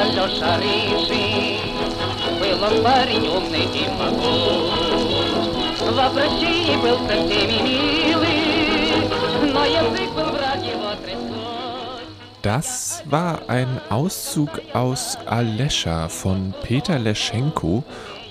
[0.00, 1.60] Алеша Рыжий,
[2.40, 4.72] был он парень умный и могуч.
[5.80, 11.36] В обращении был со всеми милый, но язык был враг его трясой.
[12.42, 17.82] Das war ein Auszug aus Alescha von Peter Leschenko.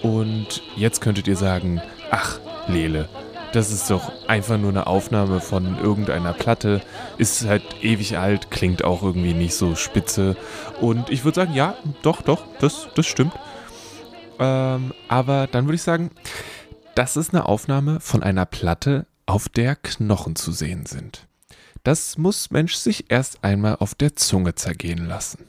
[0.01, 3.09] Und jetzt könntet ihr sagen, ach, Lele,
[3.52, 6.80] das ist doch einfach nur eine Aufnahme von irgendeiner Platte,
[7.18, 10.36] ist halt ewig alt, klingt auch irgendwie nicht so spitze.
[10.80, 13.32] Und ich würde sagen, ja, doch, doch, das, das stimmt.
[14.38, 16.10] Ähm, aber dann würde ich sagen,
[16.94, 21.26] das ist eine Aufnahme von einer Platte, auf der Knochen zu sehen sind.
[21.84, 25.46] Das muss Mensch sich erst einmal auf der Zunge zergehen lassen.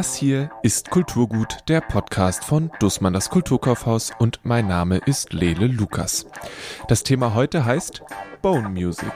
[0.00, 5.66] Das hier ist Kulturgut, der Podcast von Dussmann das Kulturkaufhaus und mein Name ist Lele
[5.66, 6.24] Lukas.
[6.88, 8.00] Das Thema heute heißt
[8.40, 9.12] Bone Music.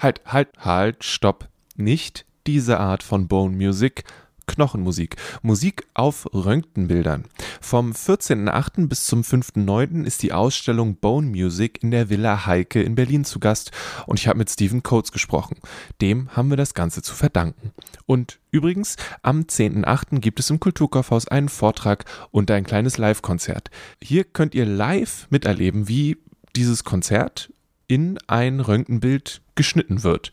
[0.00, 1.50] Halt, halt, halt, stopp.
[1.76, 4.04] Nicht diese Art von Bone Music,
[4.46, 5.16] Knochenmusik.
[5.42, 7.24] Musik auf Röntgenbildern.
[7.60, 8.88] Vom 14.08.
[8.88, 10.04] bis zum 5.09.
[10.04, 13.70] ist die Ausstellung Bone Music in der Villa Heike in Berlin zu Gast
[14.06, 15.56] und ich habe mit Stephen Coates gesprochen.
[16.00, 17.72] Dem haben wir das Ganze zu verdanken.
[18.06, 20.20] Und übrigens, am 10.08.
[20.20, 23.70] gibt es im Kulturkaufhaus einen Vortrag und ein kleines Live-Konzert.
[24.02, 26.18] Hier könnt ihr live miterleben, wie
[26.54, 27.52] dieses Konzert
[27.88, 30.30] in ein Röntgenbild geschnitten wird.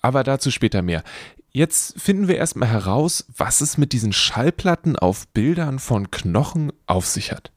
[0.00, 1.02] Aber dazu später mehr.
[1.51, 7.07] Jetzt finden wir erstmal heraus, was es mit diesen Schallplatten auf Bildern von Knochen auf
[7.07, 7.51] sich hat.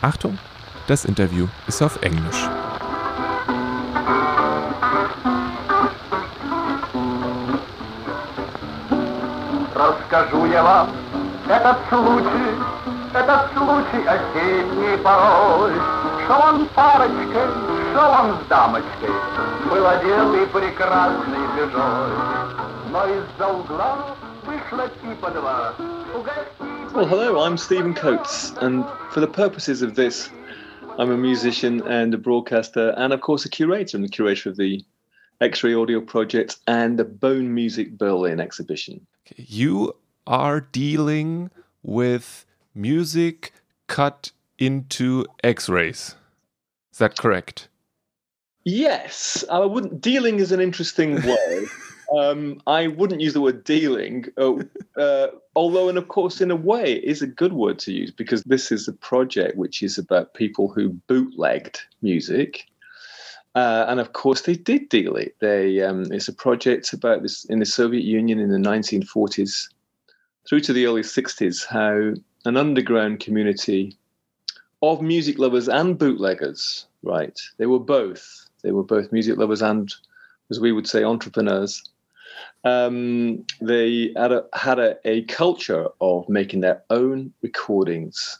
[0.00, 0.38] Achtung,
[0.86, 2.48] das Interview ist auf Englisch.
[9.74, 10.88] Расскажу я вам
[11.48, 12.54] этот случай,
[13.12, 15.72] этот случай осенний порой.
[16.26, 17.48] Шел он парочкой,
[17.92, 19.10] шел он с дамочкой,
[19.70, 22.58] был одет и прекрасный бежой.
[22.93, 23.07] Well,
[27.07, 30.29] hello, I'm Stephen Coates, and for the purposes of this,
[30.99, 33.97] I'm a musician and a broadcaster, and of course, a curator.
[33.97, 34.85] I'm the curator of the
[35.41, 39.07] X Ray Audio Project and the Bone Music Berlin exhibition.
[39.37, 39.95] You
[40.27, 41.49] are dealing
[41.81, 43.53] with music
[43.87, 44.29] cut
[44.59, 46.15] into X rays.
[46.91, 47.69] Is that correct?
[48.65, 49.99] Yes, I wouldn't.
[49.99, 51.69] Dealing is an interesting word
[52.11, 54.55] um, I wouldn't use the word dealing, uh,
[54.97, 58.11] uh, although, and of course, in a way, it is a good word to use
[58.11, 62.65] because this is a project which is about people who bootlegged music.
[63.55, 65.35] Uh, and of course, they did deal it.
[65.39, 69.69] They um, it's a project about this in the Soviet Union in the 1940s
[70.47, 71.65] through to the early 60s.
[71.65, 72.13] How
[72.45, 73.95] an underground community
[74.81, 77.39] of music lovers and bootleggers, right?
[77.57, 78.49] They were both.
[78.63, 79.93] They were both music lovers and,
[80.49, 81.83] as we would say, entrepreneurs.
[82.63, 88.39] Um, they had a had a, a culture of making their own recordings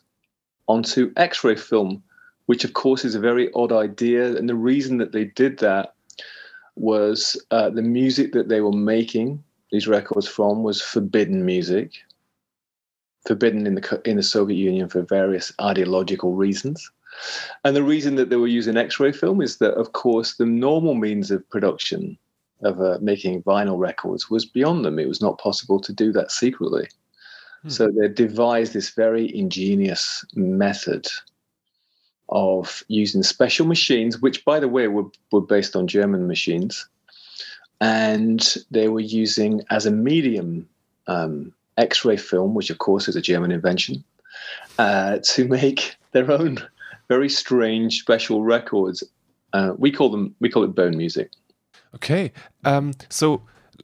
[0.67, 2.01] onto X-ray film,
[2.45, 4.35] which of course is a very odd idea.
[4.37, 5.93] And the reason that they did that
[6.75, 11.91] was uh, the music that they were making these records from was forbidden music,
[13.27, 16.89] forbidden in the in the Soviet Union for various ideological reasons.
[17.63, 20.95] And the reason that they were using X-ray film is that, of course, the normal
[20.95, 22.17] means of production
[22.63, 24.99] of uh, making vinyl records was beyond them.
[24.99, 26.87] It was not possible to do that secretly.
[27.63, 27.69] Hmm.
[27.69, 31.07] So they devised this very ingenious method
[32.29, 36.87] of using special machines, which, by the way, were, were based on German machines.
[37.81, 40.67] And they were using as a medium
[41.07, 44.03] um, X ray film, which, of course, is a German invention,
[44.79, 46.59] uh, to make their own
[47.09, 49.03] very strange special records.
[49.51, 51.29] Uh, we call them we call it bone music.
[51.95, 52.31] Okay,
[52.65, 53.43] um, so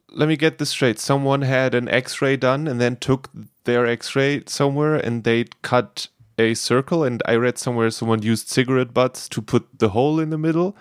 [0.09, 0.99] let me get this straight.
[0.99, 3.29] Someone had an X-ray done and then took
[3.65, 6.07] their X-ray somewhere and they cut
[6.37, 7.03] a circle.
[7.03, 10.75] And I read somewhere someone used cigarette butts to put the hole in the middle,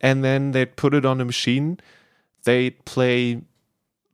[0.00, 1.78] and then they'd put it on a machine.
[2.42, 3.42] They'd play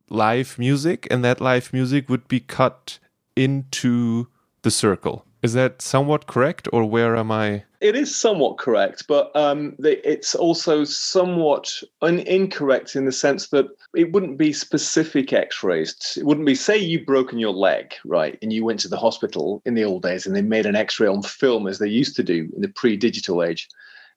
[0.08, 2.98] live music, and that live music would be cut
[3.36, 4.28] into
[4.62, 7.64] the circle Is that somewhat correct, or where am I?
[7.80, 13.66] It is somewhat correct, but um, it's also somewhat un- incorrect in the sense that
[13.94, 16.18] it wouldn't be specific X-rays.
[16.18, 19.62] It wouldn't be, say, you've broken your leg, right, and you went to the hospital
[19.64, 22.22] in the old days, and they made an X-ray on film as they used to
[22.22, 23.66] do in the pre-digital age.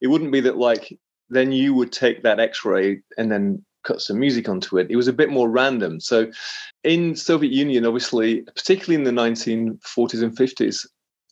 [0.02, 1.00] It wouldn't be that like
[1.30, 4.88] then you would take that X-ray and then cut some music onto it.
[4.90, 6.00] It was a bit more random.
[6.00, 6.32] So
[6.84, 10.86] in Soviet Union, obviously, particularly in the 1940s and 50s,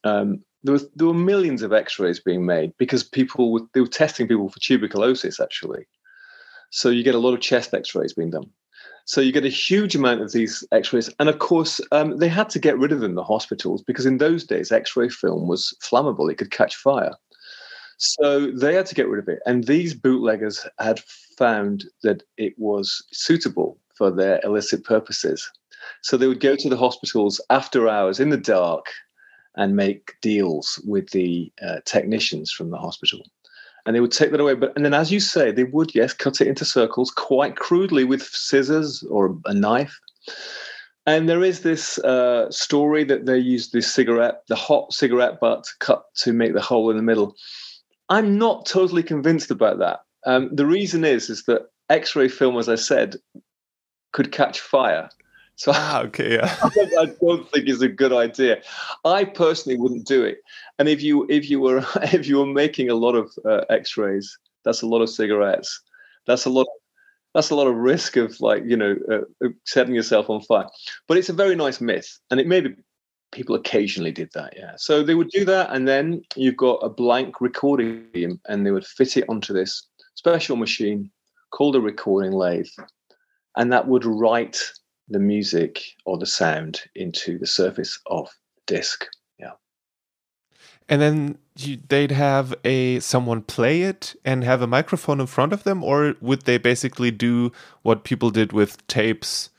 [0.04, 3.88] um, there, was, there were millions of X-rays being made because people were, they were
[3.88, 5.86] testing people for tuberculosis actually.
[6.70, 8.50] So you get a lot of chest X-rays being done.
[9.06, 12.50] So you get a huge amount of these X-rays, and of course um, they had
[12.52, 13.16] to get rid of them.
[13.16, 17.14] The hospitals because in those days X-ray film was flammable; it could catch fire.
[17.98, 21.02] So they had to get rid of it, and these bootleggers had
[21.38, 25.50] found that it was suitable for their illicit purposes.
[26.04, 28.86] So they would go to the hospitals after hours in the dark
[29.56, 33.20] and make deals with the uh, technicians from the hospital.
[33.86, 34.54] And they would take that away.
[34.54, 38.04] But and then, as you say, they would yes cut it into circles quite crudely
[38.04, 40.00] with scissors or a knife.
[41.08, 45.64] And there is this uh, story that they used this cigarette, the hot cigarette butt,
[45.64, 47.36] to cut to make the hole in the middle.
[48.10, 50.02] I'm not totally convinced about that.
[50.28, 53.16] Um, the reason is is that X-ray film, as I said,
[54.14, 55.10] could catch fire.
[55.62, 56.58] So ah, okay, yeah.
[56.64, 58.64] I don't think is a good idea.
[59.06, 60.40] I personally wouldn't do it.
[60.80, 64.36] And if you if you were if you were making a lot of uh, X-rays,
[64.66, 65.80] that's a lot of cigarettes.
[66.26, 66.64] That's a lot.
[66.64, 66.68] Of,
[67.36, 70.66] that's a lot of risk of like you know uh, setting yourself on fire.
[71.08, 72.74] But it's a very nice myth, and it maybe
[73.32, 74.56] people occasionally did that.
[74.58, 74.74] Yeah.
[74.78, 78.88] So they would do that, and then you've got a blank recording, and they would
[78.88, 81.12] fit it onto this special machine
[81.52, 82.66] called a recording lathe,
[83.58, 84.60] and that would write
[85.12, 89.06] the music or the sound into the surface of the disc.
[89.38, 89.52] Yeah.
[90.90, 95.54] And then you, they'd have a someone play it and have a microphone in front
[95.54, 99.50] of them, or would they basically do what people did with tapes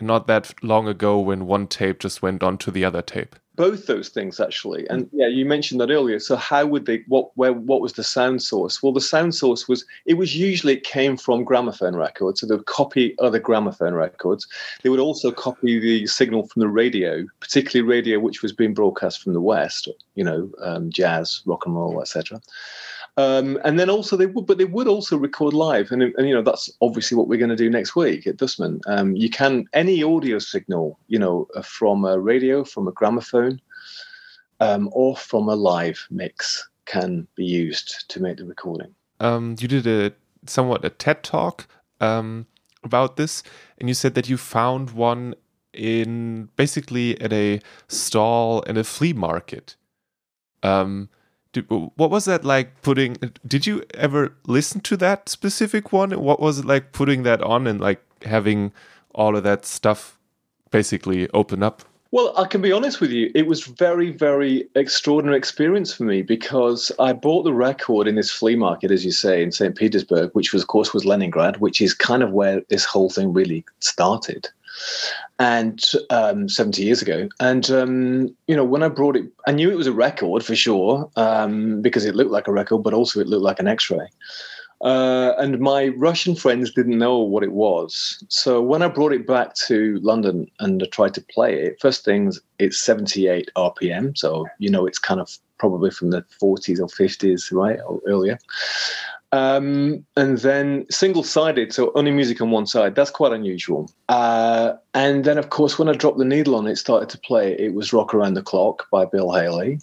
[0.00, 3.36] not that long ago when one tape just went on to the other tape?
[3.58, 4.88] Both those things actually.
[4.88, 6.20] And yeah you mentioned that earlier.
[6.20, 8.82] So how would they what where what was the sound source?
[8.82, 12.40] Well the sound source was it was usually it came from gramophone records.
[12.40, 14.46] So they would copy other gramophone records.
[14.82, 19.20] They would also copy the signal from the radio particularly radio which was being broadcast
[19.20, 22.40] from the west you know um, jazz rock and roll etc
[23.18, 26.32] um, and then also they would, but they would also record live, and, and you
[26.32, 28.80] know that's obviously what we're going to do next week at Dussmann.
[28.86, 33.60] Um, you can any audio signal, you know, uh, from a radio, from a gramophone,
[34.60, 38.94] um, or from a live mix can be used to make the recording.
[39.18, 40.12] Um, you did a
[40.46, 41.66] somewhat a TED talk
[42.00, 42.46] um,
[42.84, 43.42] about this,
[43.78, 45.34] and you said that you found one
[45.72, 49.74] in basically at a stall in a flea market.
[50.62, 51.08] Um,
[51.52, 53.16] did, what was that like putting
[53.46, 57.66] did you ever listen to that specific one what was it like putting that on
[57.66, 58.72] and like having
[59.14, 60.18] all of that stuff
[60.70, 63.30] basically open up well, I can be honest with you.
[63.34, 68.30] It was very, very extraordinary experience for me because I bought the record in this
[68.30, 69.76] flea market, as you say, in St.
[69.76, 73.34] Petersburg, which was, of course, was Leningrad, which is kind of where this whole thing
[73.34, 74.48] really started
[75.38, 77.28] and um, 70 years ago.
[77.40, 80.56] And, um, you know, when I brought it, I knew it was a record for
[80.56, 83.90] sure um, because it looked like a record, but also it looked like an x
[83.90, 84.08] ray.
[84.80, 88.24] Uh, and my Russian friends didn't know what it was.
[88.28, 92.04] So when I brought it back to London and I tried to play it, first
[92.04, 94.16] things, it's 78 RPM.
[94.16, 97.80] So, you know, it's kind of probably from the 40s or 50s, right?
[97.86, 98.38] Or earlier.
[99.30, 102.94] Um, and then single sided, so only music on one side.
[102.94, 103.90] That's quite unusual.
[104.08, 107.52] Uh, and then, of course, when I dropped the needle on it, started to play.
[107.58, 109.80] It was "Rock Around the Clock" by Bill Haley,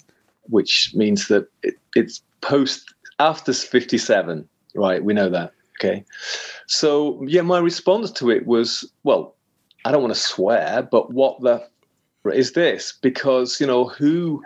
[0.49, 4.47] which means that it, it's post after '57.
[4.73, 5.51] Right, we know that.
[5.79, 6.03] Okay,
[6.67, 9.35] so yeah, my response to it was, well,
[9.83, 11.67] I don't want to swear, but what the
[12.33, 12.93] is this?
[13.01, 14.41] Because you know who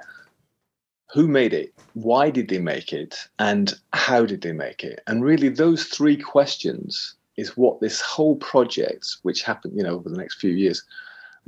[1.11, 5.01] who made it, why did they make it, and how did they make it?
[5.07, 10.09] And really, those three questions is what this whole project, which happened, you know, over
[10.09, 10.83] the next few years,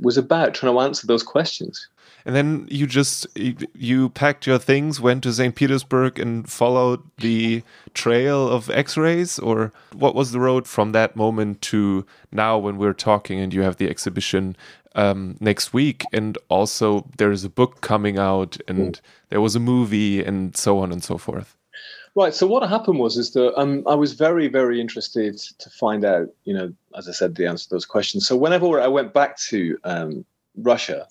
[0.00, 1.88] was about trying to answer those questions.
[2.24, 5.54] And then you just you packed your things, went to St.
[5.54, 7.62] Petersburg, and followed the
[7.94, 12.92] trail of X-rays, or what was the road from that moment to now when we're
[12.92, 14.56] talking and you have the exhibition
[14.94, 20.22] um, next week, and also there's a book coming out, and there was a movie,
[20.22, 21.56] and so on and so forth.
[22.14, 22.34] Right.
[22.34, 26.28] So what happened was is that um, I was very, very interested to find out,
[26.44, 28.26] you know, as I said, the answer to those questions.
[28.26, 30.24] So whenever I went back to um,
[30.56, 31.08] Russia,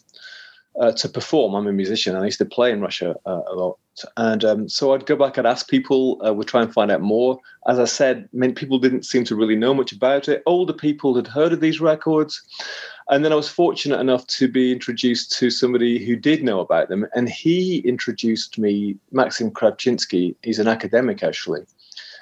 [0.80, 1.54] uh, to perform.
[1.54, 2.16] I'm a musician.
[2.16, 3.78] I used to play in Russia uh, a lot,
[4.18, 6.22] and um, so I'd go back and ask people.
[6.26, 7.40] Uh, we'd try and find out more.
[7.68, 10.44] As I said, many people didn't seem to really know much about it.
[10.46, 12.42] Older people had heard of these records,
[13.10, 16.90] and then I was fortunate enough to be introduced to somebody who did know about
[16.90, 20.36] them, and he introduced me, Maxim Kravchinsky.
[20.42, 21.62] He's an academic actually,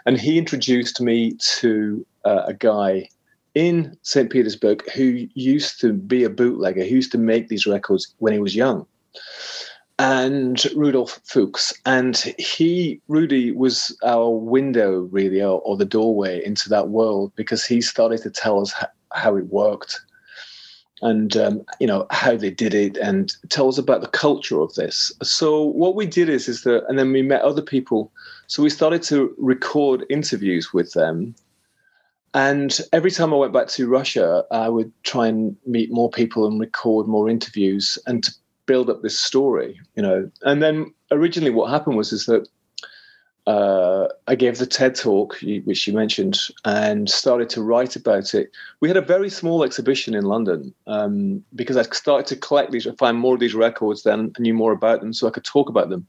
[0.06, 3.10] and he introduced me to uh, a guy
[3.56, 4.30] in St.
[4.30, 8.40] Petersburg who used to be a bootlegger, who used to make these records when he
[8.40, 8.86] was young,
[9.98, 11.74] and Rudolf Fuchs.
[11.86, 17.66] And he, Rudy, was our window, really, or, or the doorway into that world because
[17.66, 18.74] he started to tell us
[19.14, 20.00] how, it worked
[21.02, 24.76] and um, you know how they did it and tell us about the culture of
[24.76, 28.12] this so what we did is is that and then we met other people
[28.48, 31.34] so we started to record interviews with them
[32.34, 36.46] and every time I went back to Russia, I would try and meet more people
[36.46, 38.32] and record more interviews and to
[38.66, 40.30] build up this story, you know.
[40.44, 42.48] And then originally, what happened was is that
[43.48, 48.52] uh, I gave the TED talk, which you mentioned, and started to write about it.
[48.80, 52.88] We had a very small exhibition in London um, because I started to collect these,
[53.00, 55.68] find more of these records, then I knew more about them, so I could talk
[55.68, 56.06] about them.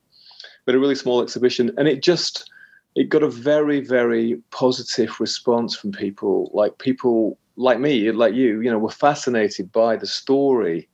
[0.67, 2.51] But a really small exhibition, and it just
[2.95, 8.61] it got a very very positive response from people like people like me like you
[8.61, 10.89] you know were fascinated by the story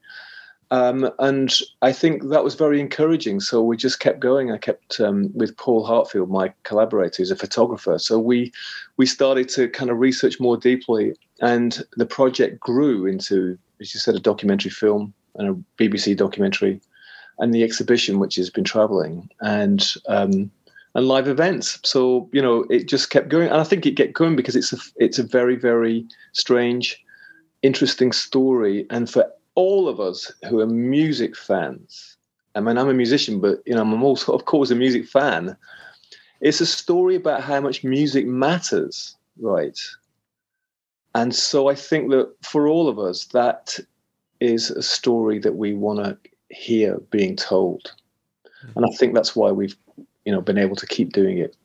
[0.70, 3.40] um, and I think that was very encouraging.
[3.40, 4.50] So we just kept going.
[4.50, 7.98] I kept um, with Paul Heartfield, my collaborator, who's a photographer.
[7.98, 8.52] So we
[8.96, 14.00] we started to kind of research more deeply, and the project grew into, as you
[14.00, 16.80] said, a documentary film and a BBC documentary,
[17.38, 19.30] and the exhibition, which has been traveling.
[19.40, 20.50] And um,
[20.96, 21.78] and live events.
[21.84, 24.72] So you know, it just kept going, and I think it kept going because it's
[24.72, 27.04] a it's a very very strange,
[27.62, 32.16] interesting story, and for all of us who are music fans.
[32.54, 35.54] I mean, I'm a musician, but you know, I'm also, of course, a music fan.
[36.40, 39.78] It's a story about how much music matters, right?
[41.14, 43.78] And so I think that for all of us, that
[44.40, 46.16] is a story that we want to
[46.48, 47.92] hear being told.
[48.74, 49.76] And I think that's why we've
[50.26, 51.56] you know been able to keep doing it.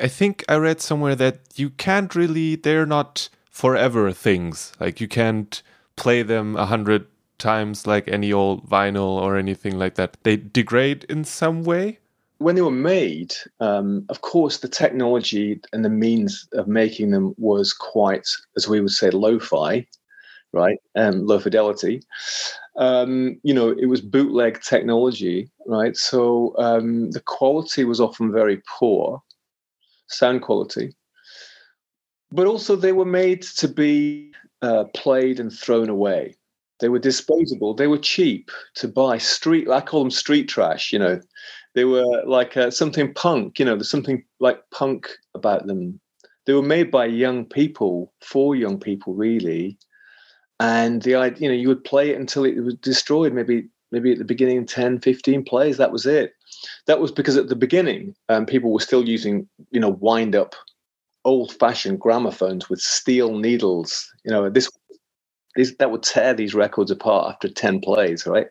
[0.00, 4.72] I think I read somewhere that you can't really they're not forever things.
[4.80, 5.62] Like you can't
[5.94, 7.06] play them a hundred
[7.38, 10.16] times like any old vinyl or anything like that.
[10.22, 11.98] They degrade in some way.
[12.38, 17.34] When they were made, um, of course, the technology and the means of making them
[17.38, 19.86] was quite, as we would say, lo-fi,
[20.52, 20.78] right?
[20.96, 22.02] Um, low fidelity
[22.76, 25.96] um, you know, it was bootleg technology, right?
[25.96, 29.22] So um, the quality was often very poor,
[30.08, 30.94] sound quality.
[32.30, 36.34] But also, they were made to be uh, played and thrown away.
[36.80, 37.74] They were disposable.
[37.74, 39.18] They were cheap to buy.
[39.18, 40.92] Street, I call them street trash.
[40.92, 41.20] You know,
[41.74, 43.58] they were like uh, something punk.
[43.58, 46.00] You know, there's something like punk about them.
[46.46, 49.78] They were made by young people for young people, really
[50.62, 54.12] and the idea you know you would play it until it was destroyed maybe maybe
[54.12, 56.34] at the beginning 10 15 plays that was it.
[56.86, 60.54] That was because at the beginning um, people were still using you know wind up
[61.24, 64.70] old fashioned gramophones with steel needles you know this,
[65.56, 68.46] this that would tear these records apart after 10 plays right?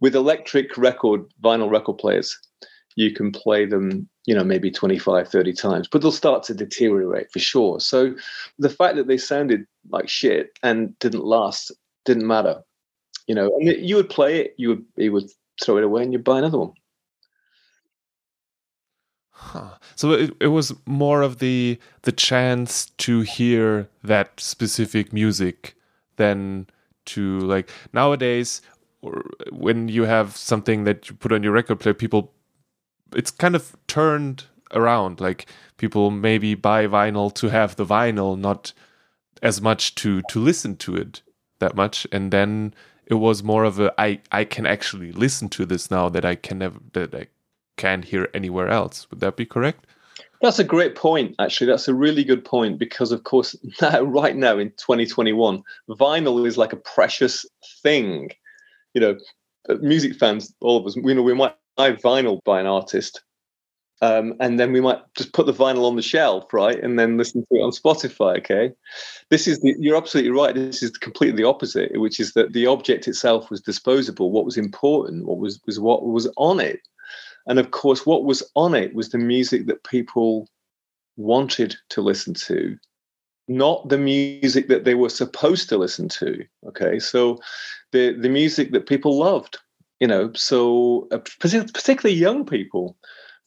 [0.00, 2.38] With electric record vinyl record players
[2.98, 7.30] you can play them you know maybe 25 30 times but they'll start to deteriorate
[7.32, 8.14] for sure so
[8.58, 11.72] the fact that they sounded like shit and didn't last
[12.04, 12.60] didn't matter
[13.26, 15.30] you know and you would play it you would you would
[15.62, 16.72] throw it away and you'd buy another one
[19.40, 19.78] Huh.
[19.94, 25.76] So it, it was more of the the chance to hear that specific music
[26.16, 26.66] than
[27.06, 28.60] to like nowadays
[29.00, 32.32] or when you have something that you put on your record player people
[33.14, 35.20] it's kind of turned around.
[35.20, 35.46] Like
[35.76, 38.72] people maybe buy vinyl to have the vinyl, not
[39.42, 41.22] as much to to listen to it
[41.58, 42.06] that much.
[42.12, 42.74] And then
[43.06, 46.34] it was more of a I I can actually listen to this now that I
[46.34, 47.26] can never that I
[47.76, 49.06] can't hear anywhere else.
[49.10, 49.86] Would that be correct?
[50.40, 51.66] That's a great point, actually.
[51.66, 56.56] That's a really good point because, of course, now, right now in 2021, vinyl is
[56.56, 57.44] like a precious
[57.82, 58.30] thing.
[58.94, 59.18] You know,
[59.68, 63.22] uh, music fans, all of us, we know we might buy vinyl by an artist,
[64.02, 67.16] um, and then we might just put the vinyl on the shelf, right, and then
[67.16, 68.38] listen to it on Spotify.
[68.38, 68.72] Okay,
[69.30, 70.54] this is the, you're absolutely right.
[70.54, 74.30] This is completely the opposite, which is that the object itself was disposable.
[74.30, 76.80] What was important, what was was what was on it,
[77.46, 80.48] and of course, what was on it was the music that people
[81.16, 82.76] wanted to listen to,
[83.48, 86.44] not the music that they were supposed to listen to.
[86.66, 87.38] Okay, so
[87.92, 89.58] the the music that people loved
[90.00, 92.96] you know, so uh, particularly young people.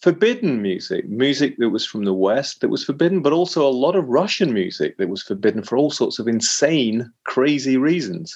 [0.01, 3.95] Forbidden music, music that was from the West that was forbidden, but also a lot
[3.95, 8.35] of Russian music that was forbidden for all sorts of insane, crazy reasons.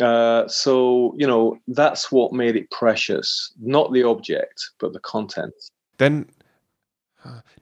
[0.00, 5.52] Uh, so, you know, that's what made it precious, not the object, but the content.
[5.98, 6.30] Then,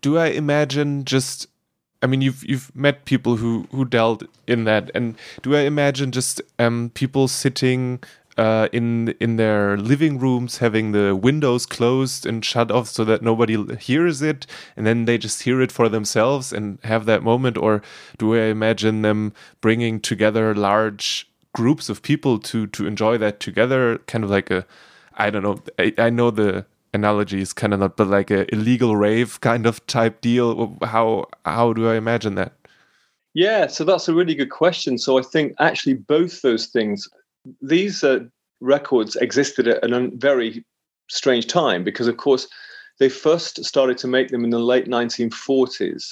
[0.01, 1.49] do I imagine just
[2.03, 6.11] I mean, you've you've met people who who dealt in that, and do I imagine
[6.11, 8.03] just um, people sitting
[8.37, 13.23] uh, in in their living rooms, having the windows closed and shut off so that
[13.23, 14.47] nobody hears it,
[14.77, 17.83] and then they just hear it for themselves and have that moment, or
[18.19, 23.99] do I imagine them bringing together large groups of people to to enjoy that together,
[24.07, 24.67] kind of like a
[25.15, 25.59] I don't know.
[25.79, 29.67] I, I know the analogy is kind of not, but like a illegal rave kind
[29.67, 30.77] of type deal.
[30.83, 32.53] How how do I imagine that?
[33.35, 34.99] Yeah, so that's a really good question.
[34.99, 37.09] So I think actually both those things,
[37.61, 38.21] these uh,
[38.61, 40.65] records existed at a very
[41.09, 42.49] strange time because, of course,
[42.99, 46.05] they first started to make them in the late 1940s.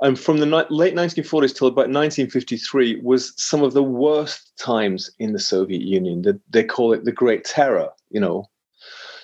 [0.00, 5.10] And from the ni- late 1940s till about 1953 was some of the worst times
[5.18, 6.22] in the Soviet Union.
[6.22, 8.48] The, they call it the Great Terror, you know,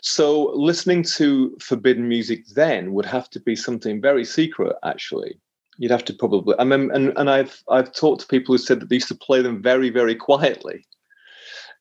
[0.02, 5.38] so listening to forbidden music then would have to be something very secret, actually.
[5.78, 8.80] You'd have to probably I mean and, and I've I've talked to people who said
[8.80, 10.86] that they used to play them very, very quietly.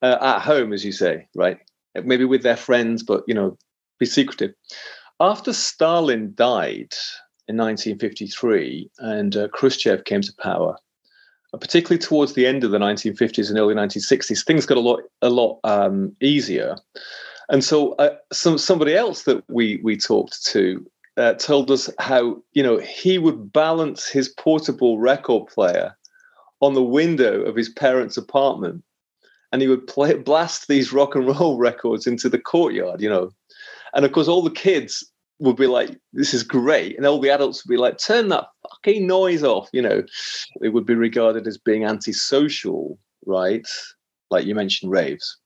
[0.01, 1.57] Uh, at home, as you say, right?
[2.03, 3.57] Maybe with their friends, but you know,
[3.99, 4.53] be secretive.
[5.19, 6.93] After Stalin died
[7.49, 10.77] in 1953 and uh, Khrushchev came to power,
[11.53, 15.01] uh, particularly towards the end of the 1950s and early 1960s, things got a lot
[15.21, 16.77] a lot um, easier.
[17.49, 20.85] And so, uh, some somebody else that we we talked to
[21.17, 25.97] uh, told us how you know he would balance his portable record player
[26.61, 28.83] on the window of his parents' apartment,
[29.51, 33.01] and he would play blast these rock and roll records into the courtyard.
[33.01, 33.31] You know,
[33.93, 35.03] and of course, all the kids
[35.39, 38.47] would be like, "This is great," and all the adults would be like, "Turn that
[38.69, 40.03] fucking noise off." You know,
[40.61, 43.67] it would be regarded as being antisocial, right?
[44.31, 45.37] Like you mentioned, raves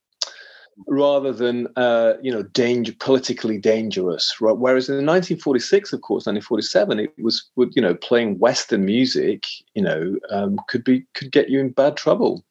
[0.88, 6.99] rather than uh, you know danger politically dangerous right whereas in 1946 of course 1947
[6.99, 11.60] it was you know playing western music you know um, could be could get you
[11.60, 12.43] in bad trouble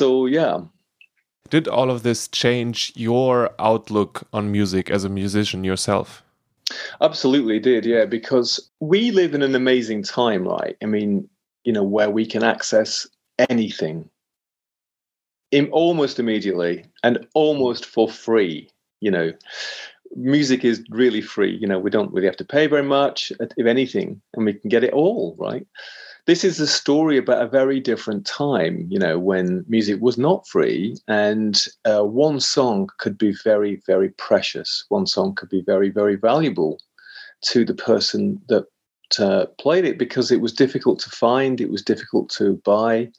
[0.00, 0.60] so yeah
[1.50, 6.22] did all of this change your outlook on music as a musician yourself
[7.00, 11.28] absolutely did yeah because we live in an amazing time right i mean
[11.64, 13.06] you know where we can access
[13.48, 14.08] anything
[15.50, 18.70] in, almost immediately and almost for free.
[19.00, 19.32] You know,
[20.16, 21.56] music is really free.
[21.56, 24.68] You know, we don't really have to pay very much, if anything, and we can
[24.68, 25.66] get it all, right?
[26.30, 30.46] This is a story about a very different time, you know, when music was not
[30.46, 34.84] free and uh, one song could be very, very precious.
[34.90, 36.78] One song could be very, very valuable
[37.46, 38.66] to the person that
[39.18, 43.10] uh, played it because it was difficult to find, it was difficult to buy,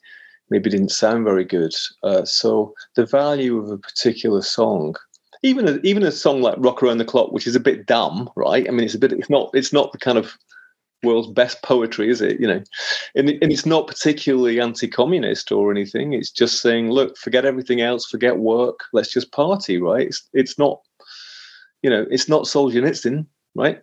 [0.48, 1.74] maybe didn't sound very good.
[2.02, 4.96] Uh, so the value of a particular song,
[5.42, 8.30] even a, even a song like "Rock Around the Clock," which is a bit dumb,
[8.36, 8.66] right?
[8.66, 9.12] I mean, it's a bit.
[9.12, 9.50] It's not.
[9.52, 10.38] It's not the kind of
[11.02, 12.40] world's best poetry, is it?
[12.40, 12.62] You know,
[13.14, 16.12] and, and it's not particularly anti-communist or anything.
[16.12, 20.06] It's just saying, look, forget everything else, forget work, let's just party, right?
[20.06, 20.80] It's it's not,
[21.82, 23.80] you know, it's not Solzhenitsyn, right?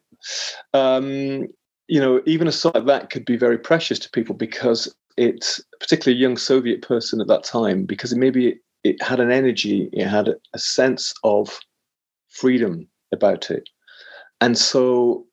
[0.74, 1.48] Um,
[1.88, 5.60] you know, even a song like that could be very precious to people because it,
[5.80, 9.90] particularly a young Soviet person at that time, because it maybe it, had an energy,
[9.92, 11.60] it had a sense of
[12.30, 13.68] freedom about it.
[14.40, 15.26] And so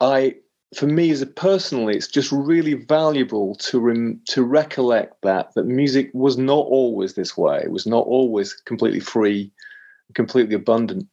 [0.00, 0.36] I
[0.76, 5.64] for me as a personally it's just really valuable to rem- to recollect that that
[5.64, 7.60] music was not always this way.
[7.62, 9.50] It was not always completely free
[10.14, 11.08] completely abundant.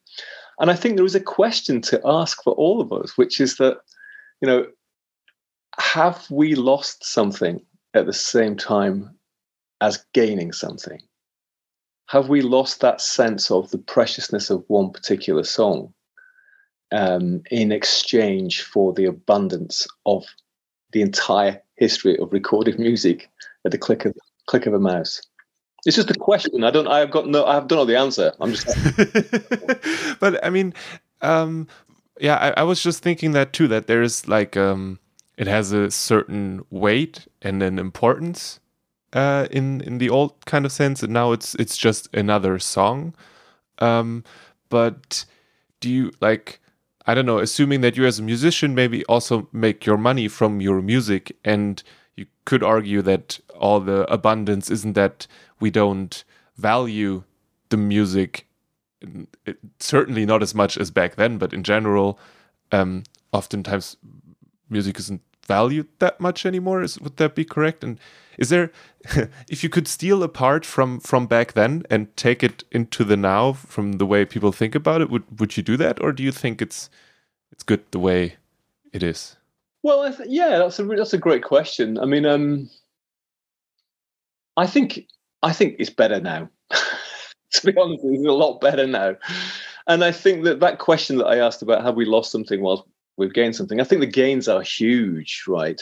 [0.60, 3.58] And i think there is a question to ask for all of us which is
[3.58, 3.78] that
[4.42, 4.66] you know
[5.80, 7.62] have we lost something
[7.94, 9.18] at the same time
[9.82, 11.02] as gaining something?
[12.08, 15.94] Have we lost that sense of the preciousness of one particular song
[16.92, 20.26] um, in exchange for the abundance of
[20.92, 23.30] the entire history of recorded music
[23.66, 24.14] at the click of
[24.48, 25.22] click of a mouse?
[25.86, 26.64] It's just a question.
[26.64, 26.88] I don't.
[26.88, 27.46] I've got no.
[27.46, 28.34] I don't know the answer.
[28.40, 28.68] I'm just.
[30.20, 30.74] but I mean,
[31.22, 31.68] um,
[32.20, 33.68] yeah, I, I, was just thinking that too.
[33.68, 35.00] That there's like um,
[35.38, 38.60] it has a certain weight and an importance
[39.14, 43.16] uh, in in the old kind of sense, and now it's it's just another song.
[43.80, 44.24] Um,
[44.70, 45.26] but
[45.80, 46.61] do you like?
[47.06, 47.40] I don't know.
[47.40, 51.82] Assuming that you as a musician maybe also make your money from your music, and
[52.16, 55.28] you could argue that all the abundance isn't that
[55.60, 56.24] we don't
[56.58, 57.24] value
[57.70, 58.48] the music,
[59.46, 62.20] it, certainly not as much as back then, but in general,
[62.72, 63.98] um, oftentimes
[64.70, 66.82] music isn't valued that much anymore.
[66.84, 67.84] Is would that be correct?
[67.84, 68.00] And
[68.38, 68.72] is there,
[69.50, 73.18] if you could steal a part from from back then and take it into the
[73.18, 76.24] now from the way people think about it, would would you do that, or do
[76.24, 76.90] you think it's
[77.52, 78.36] it's good the way
[78.94, 79.36] it is?
[79.84, 81.98] Well, yeah, that's a that's a great question.
[81.98, 82.70] I mean, um,
[84.58, 85.08] I think
[85.42, 86.50] I think it's better now.
[86.72, 89.16] to be honest, it's a lot better now.
[89.88, 92.84] And I think that that question that I asked about have we lost something whilst
[93.18, 95.82] we've gained something, I think the gains are huge, right?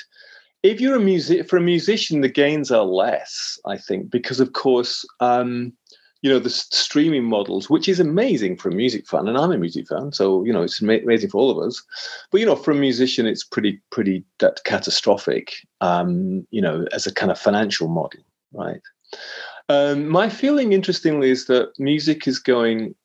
[0.62, 4.54] If you're a music for a musician, the gains are less, I think, because of
[4.54, 5.74] course, um,
[6.22, 9.58] you know, the streaming models, which is amazing for a music fan, and I'm a
[9.58, 11.82] music fan, so you know, it's amazing for all of us.
[12.30, 17.08] But you know, for a musician, it's pretty pretty that catastrophic, um, you know, as
[17.08, 18.82] a kind of financial model, right?
[19.69, 22.95] Um, my feeling, interestingly, is that music is going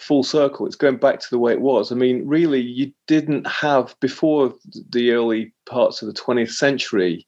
[0.00, 0.66] full circle.
[0.66, 1.92] It's going back to the way it was.
[1.92, 4.54] I mean, really, you didn't have before
[4.90, 7.26] the early parts of the 20th century.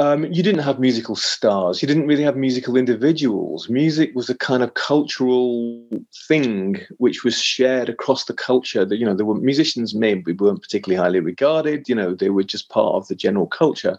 [0.00, 1.82] Um, you didn't have musical stars.
[1.82, 3.68] You didn't really have musical individuals.
[3.68, 5.88] Music was a kind of cultural
[6.28, 8.84] thing which was shared across the culture.
[8.84, 11.88] That you know, there were musicians maybe weren't particularly highly regarded.
[11.88, 13.98] You know, they were just part of the general culture.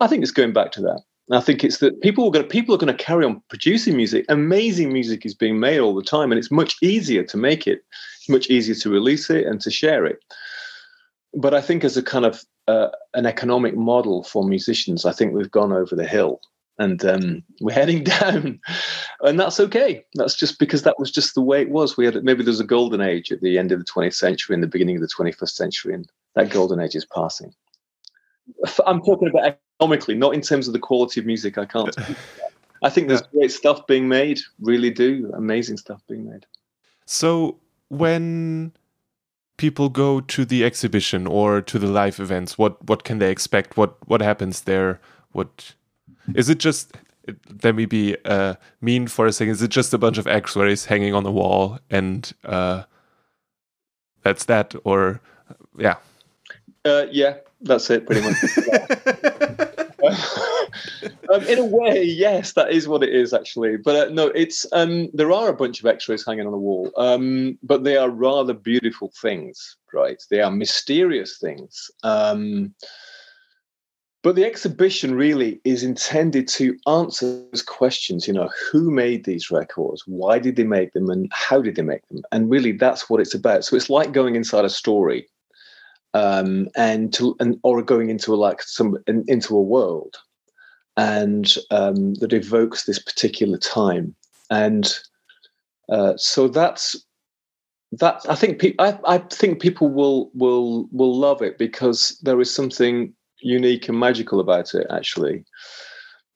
[0.00, 1.02] I think it's going back to that.
[1.32, 3.96] I think it's that people are going to people are going to carry on producing
[3.96, 4.26] music.
[4.28, 7.80] Amazing music is being made all the time, and it's much easier to make it.
[8.18, 10.18] It's much easier to release it and to share it.
[11.32, 15.32] But I think as a kind of uh, an economic model for musicians, I think
[15.32, 16.40] we've gone over the hill
[16.78, 18.60] and um, we're heading down,
[19.20, 20.04] and that's okay.
[20.14, 21.96] That's just because that was just the way it was.
[21.96, 24.62] We had maybe there's a golden age at the end of the 20th century and
[24.62, 27.54] the beginning of the 21st century, and that golden age is passing.
[28.86, 31.58] I'm talking about economically, not in terms of the quality of music.
[31.58, 31.94] I can't.
[32.82, 34.40] I think there's great stuff being made.
[34.60, 36.46] Really do amazing stuff being made.
[37.06, 37.58] So
[37.88, 38.72] when
[39.56, 43.76] people go to the exhibition or to the live events, what what can they expect?
[43.76, 45.00] What what happens there?
[45.32, 45.74] What
[46.34, 46.58] is it?
[46.58, 46.96] Just
[47.62, 49.52] let me be uh, mean for a second.
[49.52, 52.84] Is it just a bunch of X-rays hanging on the wall and uh,
[54.22, 54.74] that's that?
[54.84, 55.20] Or
[55.78, 55.96] yeah,
[56.84, 58.36] uh, yeah, that's it, pretty much.
[61.32, 63.76] um, in a way, yes, that is what it is actually.
[63.76, 66.90] But uh, no, it's um, there are a bunch of X-rays hanging on the wall,
[66.96, 70.22] um, but they are rather beautiful things, right?
[70.30, 71.90] They are mysterious things.
[72.02, 72.74] Um,
[74.22, 78.26] but the exhibition really is intended to answer those questions.
[78.26, 80.02] You know, who made these records?
[80.06, 81.10] Why did they make them?
[81.10, 82.22] And how did they make them?
[82.32, 83.64] And really, that's what it's about.
[83.64, 85.28] So it's like going inside a story
[86.14, 90.16] um, and to and or going into a, like some in, into a world,
[90.96, 94.14] and um, that evokes this particular time,
[94.50, 94.98] and
[95.90, 97.04] uh, so that's
[97.92, 98.22] that.
[98.28, 102.54] I think pe- I, I think people will will will love it because there is
[102.54, 104.86] something unique and magical about it.
[104.90, 105.44] Actually,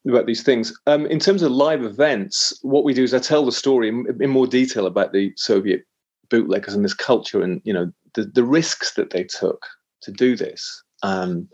[0.07, 0.77] about these things.
[0.87, 4.07] Um, in terms of live events, what we do is I tell the story in,
[4.21, 5.85] in, more detail about the Soviet
[6.31, 9.67] bootleggers and this culture, and you know the, the risks that they took
[10.03, 10.83] to do this.
[11.03, 11.49] Um,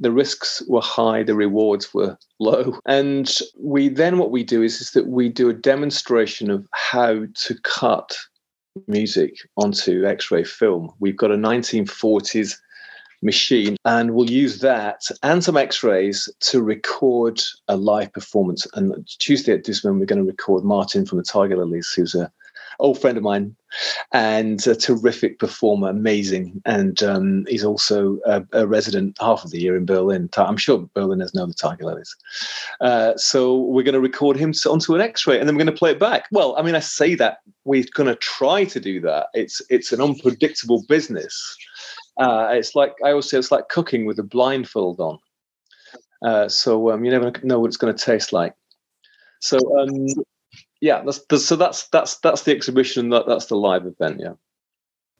[0.00, 2.78] the risks were high, the rewards were low.
[2.86, 7.24] And we then what we do is, is that we do a demonstration of how
[7.32, 8.16] to cut
[8.88, 10.92] music onto X-ray film.
[10.98, 12.56] We've got a 1940s
[13.24, 19.54] machine and we'll use that and some x-rays to record a live performance and tuesday
[19.54, 22.30] at Dussmann we're going to record martyn from the tiger lillies who's a
[22.78, 23.56] old friend of mine
[24.12, 26.62] and a terrific performer, amazing.
[26.64, 30.28] And um, he's also a, a, resident half of the year in Berlin.
[30.36, 32.14] I'm sure Berliners know the Tiger Lillies.
[32.80, 35.78] Uh, so we're going to record him onto an X-ray, and then we're going to
[35.78, 36.26] play it back.
[36.30, 39.28] Well, I mean, I say that we're going to try to do that.
[39.34, 41.56] It's it's an unpredictable business.
[42.16, 45.18] Uh, it's like I always say, it's like cooking with a blindfold on.
[46.24, 48.54] Uh, so um, you never know what it's going to taste like.
[49.40, 50.06] So um,
[50.84, 53.08] yeah, that's, that's, so that's that's that's the exhibition.
[53.08, 54.20] That that's the live event.
[54.20, 54.34] Yeah.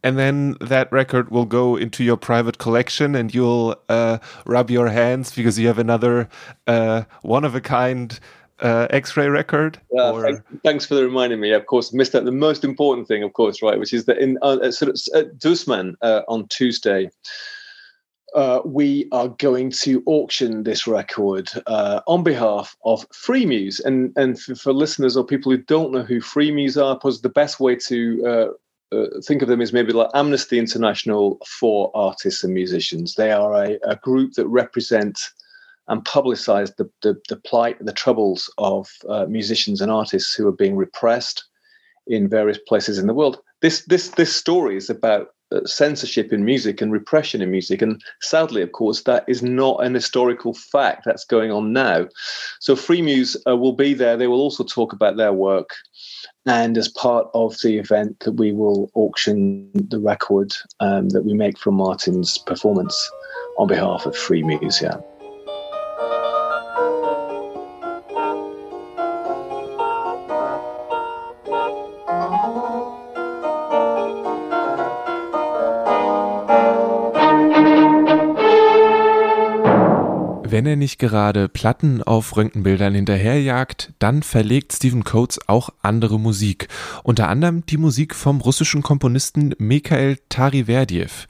[0.03, 4.88] And then that record will go into your private collection, and you'll uh, rub your
[4.88, 6.29] hands because you have another
[6.66, 8.20] uh, one of a kind
[8.61, 9.81] uh, X-ray record.
[9.90, 10.22] Yeah, or...
[10.22, 11.53] thanks, thanks, for the reminding me.
[11.53, 14.37] Of course, missed out the most important thing, of course, right, which is that in
[14.42, 17.09] uh, sort of at Dussmann uh, on Tuesday
[18.34, 23.84] uh, we are going to auction this record uh, on behalf of Freemuse.
[23.84, 27.28] And and for, for, listeners or people who don't know who Freemuse are, because the
[27.28, 32.42] best way to uh, uh, think of them is maybe like Amnesty International for artists
[32.42, 33.14] and musicians.
[33.14, 35.18] They are a, a group that represent
[35.88, 40.52] and publicize the, the, the plight, the troubles of uh, musicians and artists who are
[40.52, 41.44] being repressed
[42.06, 43.38] in various places in the world.
[43.62, 45.28] This this this story is about
[45.64, 49.94] censorship in music and repression in music, and sadly, of course, that is not an
[49.94, 51.02] historical fact.
[51.04, 52.08] That's going on now.
[52.60, 54.16] So Freemuse uh, will be there.
[54.16, 55.70] They will also talk about their work.
[56.46, 61.32] And as part of the event, that we will auction the record um, that we
[61.32, 63.10] make from Martyn's performance
[63.58, 64.82] on behalf of Freemuse.
[64.82, 65.00] Yeah.
[80.54, 86.68] Wenn er nicht gerade Platten auf Röntgenbildern hinterherjagt, dann verlegt Stephen Coates auch andere Musik.
[87.02, 91.26] Unter anderem die Musik vom russischen Komponisten Mikhail Tariverdiev.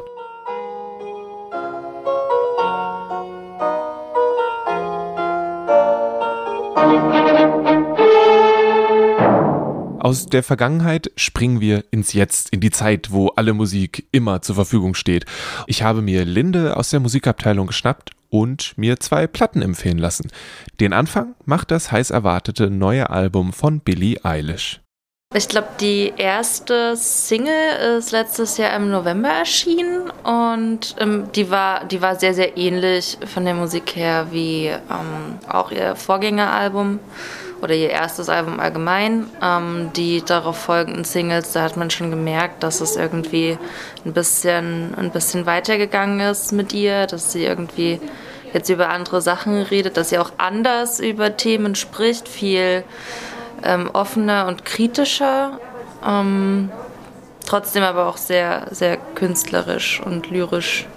[10.00, 14.56] Aus der Vergangenheit springen wir ins Jetzt, in die Zeit, wo alle Musik immer zur
[14.56, 15.26] Verfügung steht.
[15.66, 20.30] Ich habe mir Linde aus der Musikabteilung geschnappt und mir zwei Platten empfehlen lassen.
[20.80, 24.82] Den Anfang macht das heiß erwartete neue Album von Billie Eilish.
[25.36, 31.84] Ich glaube, die erste Single ist letztes Jahr im November erschienen und ähm, die, war,
[31.84, 37.00] die war sehr, sehr ähnlich von der Musik her wie ähm, auch ihr Vorgängeralbum
[37.62, 39.30] oder ihr erstes Album allgemein.
[39.41, 43.58] Ähm, die darauf folgenden Singles, da hat man schon gemerkt, dass es irgendwie
[44.06, 48.00] ein bisschen, ein bisschen weitergegangen ist mit ihr, dass sie irgendwie
[48.54, 52.84] jetzt über andere Sachen redet, dass sie auch anders über Themen spricht, viel
[53.63, 55.60] ähm, offener und kritischer.
[56.06, 56.72] Ähm,
[57.46, 60.88] trotzdem aber auch sehr, sehr künstlerisch und lyrisch.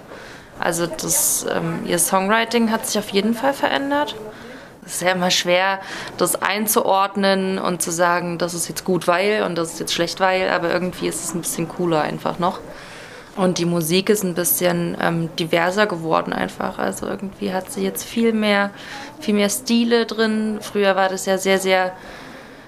[0.59, 4.15] Also das, ähm, ihr Songwriting hat sich auf jeden Fall verändert.
[4.85, 5.79] Es ist ja immer schwer,
[6.17, 10.19] das einzuordnen und zu sagen, das ist jetzt gut, weil und das ist jetzt schlecht,
[10.19, 12.59] weil, aber irgendwie ist es ein bisschen cooler einfach noch.
[13.35, 16.79] Und die Musik ist ein bisschen ähm, diverser geworden einfach.
[16.79, 18.71] Also irgendwie hat sie jetzt viel mehr,
[19.19, 20.59] viel mehr Stile drin.
[20.61, 21.93] Früher war das ja sehr, sehr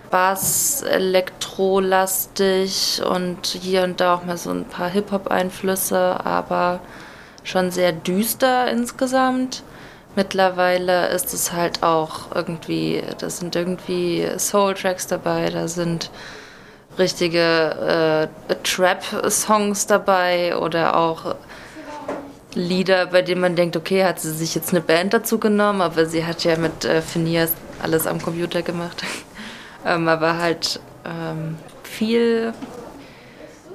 [0.10, 6.80] Bass, Elektrolastig und hier und da auch mal so ein paar Hip-Hop-Einflüsse, aber
[7.44, 9.64] schon sehr düster insgesamt.
[10.16, 16.12] Mittlerweile ist es halt auch irgendwie, da sind irgendwie Soul-Tracks dabei, da sind
[17.00, 21.36] richtige äh, Trap-Songs dabei oder auch
[22.56, 26.06] Lieder, bei denen man denkt, okay, hat sie sich jetzt eine Band dazu genommen, aber
[26.06, 29.04] sie hat ja mit äh, Phineas alles am Computer gemacht.
[29.86, 32.54] ähm, aber halt ähm, viel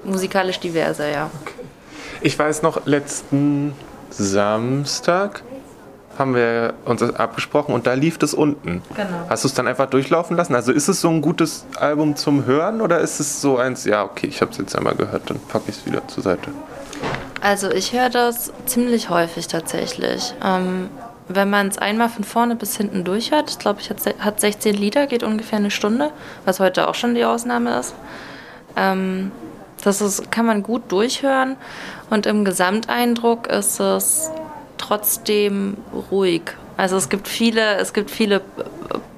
[0.05, 1.31] musikalisch diverser, ja.
[2.21, 3.75] Ich weiß noch, letzten
[4.11, 5.43] Samstag
[6.19, 8.83] haben wir uns abgesprochen und da lief das unten.
[8.95, 9.09] Genau.
[9.29, 10.55] Hast du es dann einfach durchlaufen lassen?
[10.55, 14.05] Also ist es so ein gutes Album zum Hören oder ist es so eins, ja,
[14.05, 16.51] okay, ich habe es jetzt einmal gehört, dann packe ich es wieder zur Seite?
[17.41, 20.35] Also ich höre das ziemlich häufig tatsächlich.
[20.45, 20.89] Ähm,
[21.29, 25.07] wenn man es einmal von vorne bis hinten durchhört, ich glaube, ich hat 16 Lieder,
[25.07, 26.11] geht ungefähr eine Stunde,
[26.45, 27.95] was heute auch schon die Ausnahme ist.
[28.77, 29.31] Ähm,
[29.85, 31.57] das ist, kann man gut durchhören
[32.11, 34.31] und im Gesamteindruck ist es
[34.79, 35.77] trotzdem
[36.11, 36.43] ruhig.
[36.77, 38.41] Also es gibt viele, es gibt viele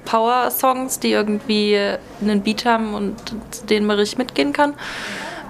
[0.05, 1.77] Power-Songs, die irgendwie
[2.21, 3.15] einen Beat haben und
[3.51, 4.73] zu denen man richtig mitgehen kann.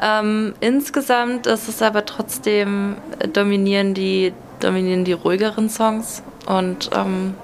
[0.01, 2.97] Ähm, insgesamt ist es aber trotzdem
[3.33, 7.35] dominieren die, dominieren die ruhigeren Songs und ähm,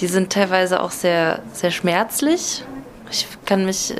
[0.00, 2.64] die sind teilweise auch sehr, sehr schmerzlich.
[3.10, 3.94] Ich kann mich,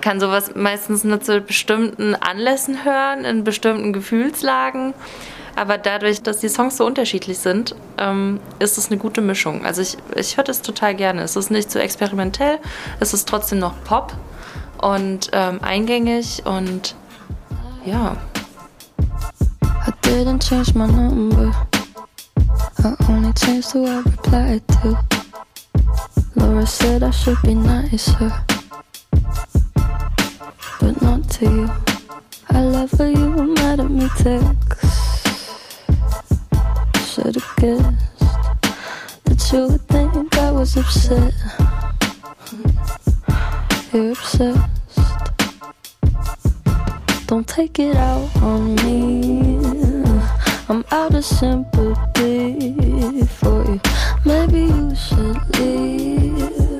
[0.00, 4.94] kann sowas meistens nur zu bestimmten Anlässen hören, in bestimmten Gefühlslagen.
[5.58, 9.66] Aber dadurch, dass die Songs so unterschiedlich sind, ähm, ist es eine gute Mischung.
[9.66, 11.22] Also ich, ich höre das total gerne.
[11.22, 12.60] Es ist nicht zu so experimentell,
[13.00, 14.12] es ist trotzdem noch Pop
[14.80, 16.94] und ähm, eingängig und
[17.84, 18.16] ja.
[19.84, 21.52] I didn't change my number.
[22.84, 24.96] I only changed who I replied to.
[26.36, 28.32] Laura said I should be nicer,
[30.78, 31.70] but not to you.
[32.48, 35.17] I love how you mad at me text.
[37.18, 38.20] Should've guessed
[39.24, 41.34] that you would think I was upset.
[43.92, 44.62] You're obsessed.
[47.26, 49.58] Don't take it out on me.
[50.68, 52.76] I'm out of sympathy
[53.26, 53.80] for you.
[54.24, 56.78] Maybe you should leave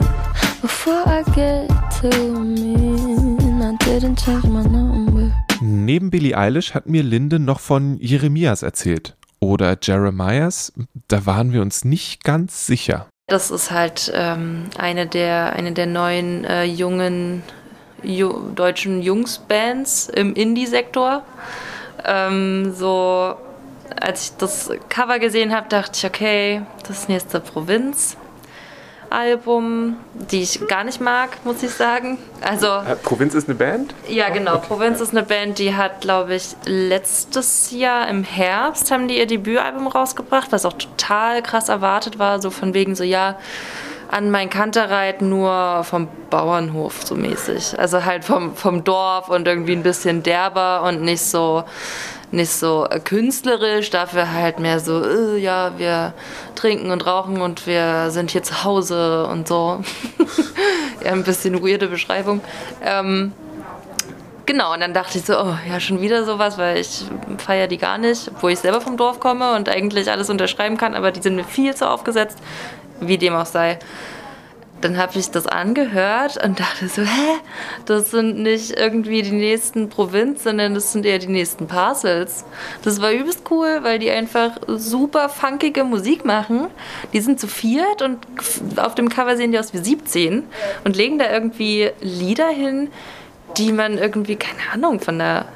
[0.62, 1.68] before I get
[2.00, 3.60] too mean.
[3.60, 5.32] I didn't change my number.
[5.60, 9.16] Neben Billie Eilish hat mir Linde noch von Jeremias erzählt.
[9.40, 10.72] Oder Jeremias,
[11.06, 13.06] da waren wir uns nicht ganz sicher.
[13.28, 17.42] Das ist halt ähm, eine, der, eine der neuen äh, jungen
[18.02, 21.22] ju deutschen Jungsbands im Indie-Sektor.
[22.04, 23.34] Ähm, so,
[24.00, 28.16] als ich das Cover gesehen habe, dachte ich, okay, das nächste Provinz.
[29.10, 32.18] Album, die ich gar nicht mag, muss ich sagen.
[32.42, 33.94] Also äh, Provinz ist eine Band?
[34.08, 34.56] Ja, genau.
[34.56, 34.66] Okay.
[34.68, 39.26] Provinz ist eine Band, die hat, glaube ich, letztes Jahr im Herbst haben die ihr
[39.26, 43.36] Debütalbum rausgebracht, was auch total krass erwartet war, so von wegen so ja
[44.10, 47.78] an mein Kanterreit nur vom Bauernhof so mäßig.
[47.78, 51.64] Also halt vom, vom Dorf und irgendwie ein bisschen derber und nicht so
[52.30, 56.12] nicht so äh, künstlerisch, dafür halt mehr so, äh, ja, wir
[56.54, 59.80] trinken und rauchen und wir sind hier zu Hause und so.
[61.04, 62.40] ja, ein bisschen weirde Beschreibung.
[62.84, 63.32] Ähm,
[64.46, 67.04] genau, und dann dachte ich so, oh, ja, schon wieder sowas, weil ich
[67.38, 70.94] feiere die gar nicht, obwohl ich selber vom Dorf komme und eigentlich alles unterschreiben kann,
[70.94, 72.38] aber die sind mir viel zu aufgesetzt,
[73.00, 73.78] wie dem auch sei
[74.80, 77.38] dann habe ich das angehört und dachte so, hä,
[77.86, 82.44] das sind nicht irgendwie die nächsten Provinz, sondern das sind eher die nächsten Parcels.
[82.82, 86.68] Das war übelst cool, weil die einfach super funkige Musik machen.
[87.12, 88.18] Die sind zu viert und
[88.76, 90.44] auf dem Cover sehen die aus wie 17
[90.84, 92.90] und legen da irgendwie Lieder hin,
[93.56, 95.46] die man irgendwie, keine Ahnung, von der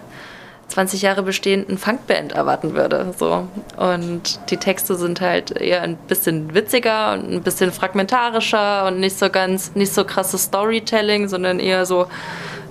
[0.73, 3.13] 20 Jahre bestehenden Funkband erwarten würde.
[3.19, 3.47] So.
[3.77, 9.19] Und die Texte sind halt eher ein bisschen witziger und ein bisschen fragmentarischer und nicht
[9.19, 12.07] so ganz, nicht so krasses Storytelling, sondern eher so,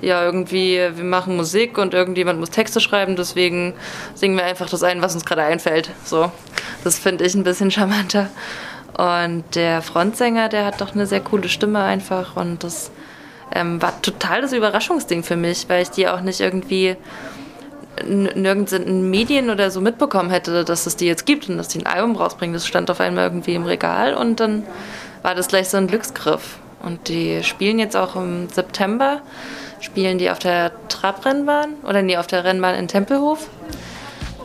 [0.02, 3.74] ja, irgendwie, wir machen Musik und irgendjemand muss Texte schreiben, deswegen
[4.16, 5.92] singen wir einfach das ein, was uns gerade einfällt.
[6.04, 6.32] So.
[6.84, 8.30] Das finde ich ein bisschen charmanter.
[8.98, 12.92] Und der Frontsänger, der hat doch eine sehr coole Stimme einfach und das
[13.54, 16.96] ähm, war total das Überraschungsding für mich, weil ich die auch nicht irgendwie
[18.06, 21.68] nirgends in den Medien oder so mitbekommen hätte, dass es die jetzt gibt und dass
[21.68, 22.54] die ein Album rausbringen.
[22.54, 24.64] Das stand auf einmal irgendwie im Regal und dann
[25.22, 26.58] war das gleich so ein Glücksgriff.
[26.82, 29.22] Und die spielen jetzt auch im September,
[29.80, 33.48] spielen die auf der Trabrennbahn oder nee, auf der Rennbahn in Tempelhof.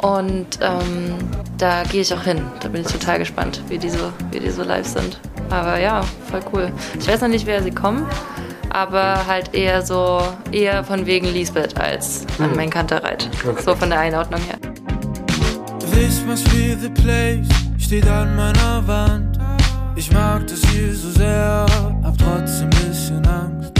[0.02, 1.14] Und ähm,
[1.56, 2.42] da gehe ich auch hin.
[2.61, 5.18] Da bin ich total gespannt, wie die, so, wie die so live sind.
[5.48, 6.72] Aber ja, voll cool.
[7.00, 8.06] Ich weiß noch nicht, wer sie kommen
[8.77, 10.21] aber halt eher so,
[10.53, 12.57] eher von wegen Lisbeth als an mhm.
[12.57, 13.29] mein Kanterreit.
[13.43, 13.62] Okay.
[13.62, 14.59] So von der Einordnung her.
[15.95, 19.39] This must be the place, steht an meiner Wand.
[19.97, 21.65] Ich mag das hier so sehr,
[22.03, 23.73] hab trotzdem ein bisschen Angst.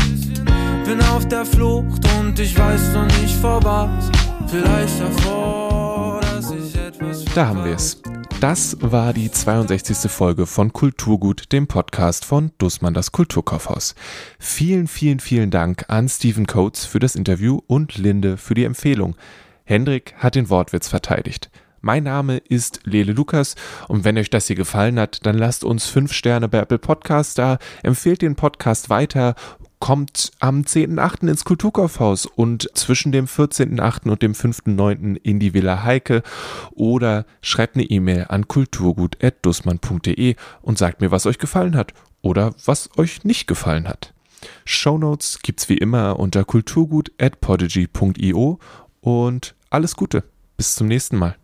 [0.87, 4.11] Bin auf der Flucht und ich weiß noch nicht vor was.
[4.47, 7.25] Vielleicht davor, dass ich etwas.
[7.35, 8.01] Da haben wir es.
[8.41, 10.11] Das war die 62.
[10.11, 13.95] Folge von Kulturgut, dem Podcast von Dussmann das Kulturkaufhaus.
[14.39, 19.17] Vielen, vielen, vielen Dank an Stephen Coates für das Interview und Linde für die Empfehlung.
[19.65, 21.51] Hendrik hat den Wortwitz verteidigt.
[21.81, 23.55] Mein Name ist Lele Lukas
[23.89, 27.39] und wenn euch das hier gefallen hat, dann lasst uns 5 Sterne bei Apple Podcast
[27.39, 29.35] da, empfehlt den Podcast weiter
[29.79, 31.29] kommt am 10.8.
[31.29, 34.11] ins Kulturkaufhaus und zwischen dem 14.8.
[34.11, 35.17] und dem 5.9.
[35.23, 36.25] in die Villa Heike
[36.73, 42.89] oder schreibt eine E-Mail an kulturgut.dussmann.de und sagt mir, was euch gefallen hat oder was
[42.97, 44.15] euch nicht gefallen hat.
[44.65, 48.59] Shownotes gibt's wie immer unter kulturgut.podigy.io
[49.01, 50.25] und alles Gute.
[50.57, 51.37] Bis zum nächsten Mal.